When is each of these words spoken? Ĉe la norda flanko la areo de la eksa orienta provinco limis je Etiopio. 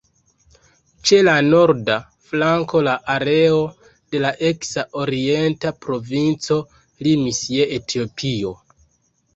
Ĉe 1.09 1.17
la 1.27 1.35
norda 1.49 1.97
flanko 2.31 2.81
la 2.87 2.95
areo 3.17 3.61
de 4.15 4.23
la 4.25 4.33
eksa 4.51 4.87
orienta 5.05 5.77
provinco 5.87 6.63
limis 7.11 7.45
je 7.59 7.71
Etiopio. 7.81 8.59